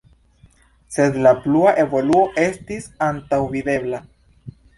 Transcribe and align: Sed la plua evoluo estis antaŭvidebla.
Sed 0.95 1.19
la 1.27 1.33
plua 1.43 1.73
evoluo 1.83 2.23
estis 2.45 2.89
antaŭvidebla. 3.11 4.03